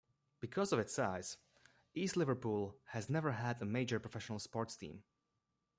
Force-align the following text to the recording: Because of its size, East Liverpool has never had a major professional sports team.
Because 0.39 0.73
of 0.73 0.79
its 0.79 0.95
size, 0.95 1.37
East 1.93 2.17
Liverpool 2.17 2.75
has 2.85 3.07
never 3.07 3.33
had 3.33 3.61
a 3.61 3.65
major 3.65 3.99
professional 3.99 4.39
sports 4.39 4.75
team. 4.75 5.03